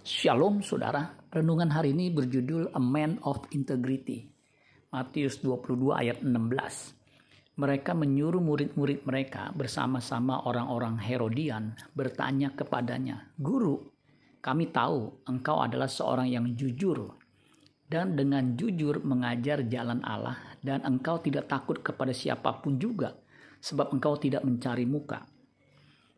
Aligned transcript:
Shalom 0.00 0.64
saudara, 0.64 1.12
renungan 1.28 1.68
hari 1.76 1.92
ini 1.92 2.08
berjudul 2.08 2.72
A 2.72 2.80
Man 2.80 3.20
of 3.20 3.44
Integrity. 3.52 4.32
Matius 4.88 5.44
22 5.44 5.92
ayat 5.92 6.24
16. 6.24 7.60
Mereka 7.60 7.92
menyuruh 7.92 8.40
murid-murid 8.40 9.04
mereka 9.04 9.52
bersama-sama 9.52 10.48
orang-orang 10.48 10.96
Herodian 11.04 11.76
bertanya 11.92 12.48
kepadanya, 12.56 13.28
Guru, 13.36 13.76
kami 14.40 14.72
tahu 14.72 15.28
engkau 15.28 15.60
adalah 15.60 15.84
seorang 15.84 16.32
yang 16.32 16.48
jujur 16.56 17.12
dan 17.84 18.16
dengan 18.16 18.56
jujur 18.56 19.04
mengajar 19.04 19.68
jalan 19.68 20.00
Allah 20.00 20.56
dan 20.64 20.80
engkau 20.80 21.20
tidak 21.20 21.44
takut 21.44 21.76
kepada 21.84 22.16
siapa 22.16 22.56
pun 22.64 22.80
juga 22.80 23.20
sebab 23.60 23.92
engkau 23.92 24.16
tidak 24.16 24.48
mencari 24.48 24.88
muka. 24.88 25.28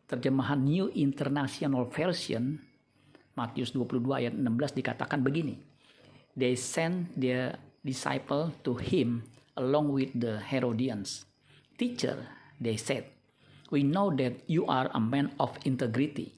Terjemahan 0.07 0.63
New 0.63 0.87
International 0.95 1.83
Version 1.91 2.71
Matius 3.33 3.73
22 3.73 4.05
ayat 4.13 4.33
16 4.37 4.77
dikatakan 4.77 5.25
begini. 5.25 5.57
They 6.37 6.53
sent 6.53 7.13
their 7.17 7.57
disciple 7.81 8.53
to 8.65 8.77
him 8.77 9.25
along 9.57 9.93
with 9.93 10.13
the 10.13 10.41
Herodians. 10.41 11.25
Teacher, 11.77 12.29
they 12.61 12.77
said, 12.77 13.09
we 13.73 13.81
know 13.81 14.13
that 14.13 14.45
you 14.45 14.65
are 14.69 14.89
a 14.93 15.01
man 15.01 15.33
of 15.41 15.57
integrity 15.65 16.37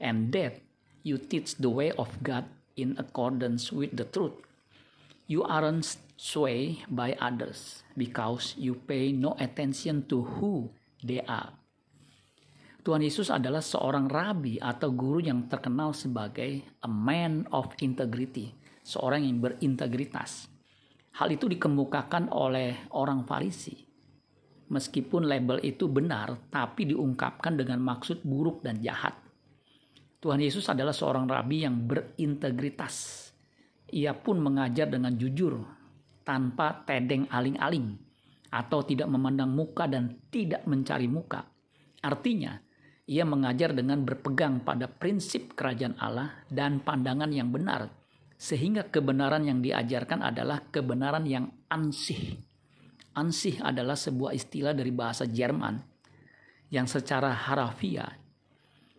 and 0.00 0.32
that 0.36 0.60
you 1.04 1.16
teach 1.16 1.56
the 1.56 1.72
way 1.72 1.92
of 1.96 2.12
God 2.20 2.44
in 2.76 2.96
accordance 3.00 3.72
with 3.72 3.96
the 3.96 4.04
truth. 4.04 4.36
You 5.24 5.42
aren't 5.44 5.96
swayed 6.16 6.84
by 6.92 7.16
others 7.20 7.82
because 7.96 8.54
you 8.56 8.76
pay 8.76 9.12
no 9.12 9.36
attention 9.40 10.04
to 10.12 10.20
who 10.20 10.68
they 11.00 11.24
are 11.24 11.56
Tuhan 12.86 13.02
Yesus 13.02 13.34
adalah 13.34 13.58
seorang 13.58 14.06
rabi 14.06 14.62
atau 14.62 14.94
guru 14.94 15.18
yang 15.18 15.50
terkenal 15.50 15.90
sebagai 15.90 16.78
a 16.78 16.86
man 16.86 17.42
of 17.50 17.74
integrity, 17.82 18.54
seorang 18.86 19.26
yang 19.26 19.42
berintegritas. 19.42 20.46
Hal 21.18 21.34
itu 21.34 21.50
dikemukakan 21.50 22.30
oleh 22.30 22.86
orang 22.94 23.26
Farisi. 23.26 23.74
Meskipun 24.70 25.26
label 25.26 25.58
itu 25.66 25.90
benar, 25.90 26.46
tapi 26.46 26.86
diungkapkan 26.86 27.58
dengan 27.58 27.82
maksud 27.82 28.22
buruk 28.22 28.62
dan 28.62 28.78
jahat. 28.78 29.18
Tuhan 30.22 30.38
Yesus 30.38 30.70
adalah 30.70 30.94
seorang 30.94 31.26
rabi 31.26 31.66
yang 31.66 31.90
berintegritas. 31.90 33.26
Ia 33.90 34.14
pun 34.14 34.38
mengajar 34.38 34.86
dengan 34.86 35.18
jujur, 35.18 35.58
tanpa 36.22 36.86
tedeng 36.86 37.26
aling-aling, 37.34 37.98
atau 38.54 38.86
tidak 38.86 39.10
memandang 39.10 39.50
muka 39.50 39.90
dan 39.90 40.22
tidak 40.30 40.62
mencari 40.70 41.10
muka. 41.10 41.42
Artinya, 42.06 42.62
ia 43.06 43.22
mengajar 43.22 43.70
dengan 43.70 44.02
berpegang 44.02 44.66
pada 44.66 44.90
prinsip 44.90 45.54
kerajaan 45.54 45.94
Allah 46.02 46.42
dan 46.50 46.82
pandangan 46.82 47.30
yang 47.30 47.54
benar, 47.54 47.86
sehingga 48.34 48.90
kebenaran 48.90 49.46
yang 49.46 49.62
diajarkan 49.62 50.26
adalah 50.26 50.66
kebenaran 50.74 51.22
yang 51.22 51.46
ansih. 51.70 52.34
Ansih 53.14 53.62
adalah 53.62 53.94
sebuah 53.94 54.34
istilah 54.34 54.74
dari 54.74 54.90
bahasa 54.90 55.24
Jerman 55.24 55.78
yang 56.68 56.90
secara 56.90 57.30
harafiah 57.30 58.26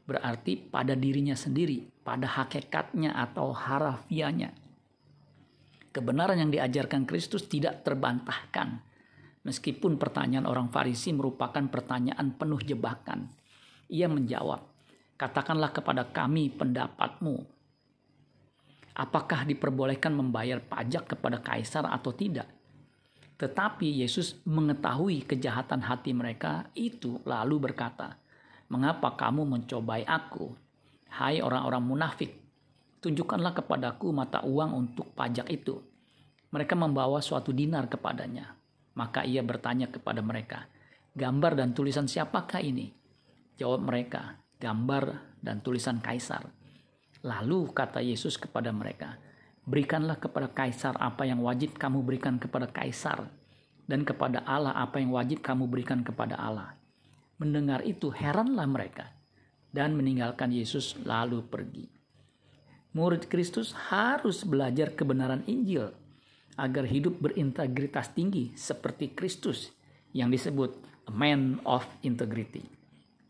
berarti 0.07 0.55
pada 0.55 0.95
dirinya 0.95 1.35
sendiri, 1.35 1.83
pada 1.99 2.31
hakikatnya 2.31 3.11
atau 3.11 3.51
harafianya. 3.51 4.55
Kebenaran 5.91 6.39
yang 6.39 6.47
diajarkan 6.47 7.03
Kristus 7.03 7.51
tidak 7.51 7.83
terbantahkan, 7.83 8.79
meskipun 9.43 9.99
pertanyaan 9.99 10.47
orang 10.47 10.71
Farisi 10.71 11.11
merupakan 11.11 11.67
pertanyaan 11.67 12.39
penuh 12.39 12.63
jebakan 12.63 13.27
ia 13.87 14.07
menjawab, 14.11 14.63
katakanlah 15.15 15.71
kepada 15.71 16.07
kami 16.07 16.51
pendapatmu. 16.51 17.43
Apakah 18.97 19.45
diperbolehkan 19.45 20.11
membayar 20.11 20.59
pajak 20.59 21.15
kepada 21.15 21.39
kaisar 21.39 21.85
atau 21.87 22.11
tidak? 22.11 22.49
Tetapi 23.37 24.01
Yesus 24.01 24.41
mengetahui 24.49 25.21
kejahatan 25.29 25.85
hati 25.85 26.09
mereka 26.11 26.67
itu 26.73 27.21
lalu 27.21 27.69
berkata, 27.69 28.17
Mengapa 28.67 29.15
kamu 29.15 29.47
mencobai 29.47 30.03
aku? 30.03 30.51
Hai 31.07 31.39
orang-orang 31.39 31.83
munafik, 31.87 32.35
tunjukkanlah 32.99 33.55
kepadaku 33.55 34.11
mata 34.11 34.43
uang 34.43 34.75
untuk 34.75 35.13
pajak 35.15 35.47
itu. 35.47 35.79
Mereka 36.51 36.75
membawa 36.75 37.23
suatu 37.23 37.55
dinar 37.55 37.87
kepadanya. 37.87 38.57
Maka 38.97 39.23
ia 39.23 39.45
bertanya 39.45 39.87
kepada 39.87 40.25
mereka, 40.25 40.65
gambar 41.13 41.61
dan 41.61 41.71
tulisan 41.77 42.09
siapakah 42.09 42.59
ini? 42.65 42.89
Jawab 43.57 43.89
mereka, 43.89 44.37
gambar 44.61 45.37
dan 45.41 45.65
tulisan 45.65 45.97
kaisar. 45.97 46.45
Lalu 47.25 47.73
kata 47.73 48.05
Yesus 48.05 48.37
kepada 48.37 48.69
mereka, 48.69 49.17
berikanlah 49.65 50.21
kepada 50.21 50.53
kaisar 50.53 50.93
apa 51.01 51.25
yang 51.25 51.41
wajib 51.41 51.73
kamu 51.75 52.05
berikan 52.05 52.37
kepada 52.37 52.69
kaisar 52.69 53.25
dan 53.89 54.05
kepada 54.05 54.45
Allah 54.45 54.77
apa 54.77 55.01
yang 55.01 55.09
wajib 55.09 55.41
kamu 55.41 55.65
berikan 55.65 56.05
kepada 56.05 56.37
Allah. 56.37 56.77
Mendengar 57.41 57.81
itu 57.81 58.13
heranlah 58.13 58.69
mereka 58.69 59.09
dan 59.73 59.97
meninggalkan 59.97 60.53
Yesus 60.53 60.93
lalu 61.01 61.41
pergi. 61.41 61.89
Murid 62.93 63.25
Kristus 63.25 63.73
harus 63.93 64.45
belajar 64.45 64.93
kebenaran 64.93 65.41
Injil 65.49 65.93
agar 66.57 66.85
hidup 66.85 67.21
berintegritas 67.21 68.13
tinggi 68.13 68.53
seperti 68.57 69.13
Kristus 69.13 69.73
yang 70.13 70.33
disebut 70.33 70.77
a 71.05 71.13
man 71.13 71.61
of 71.65 71.85
integrity. 72.01 72.76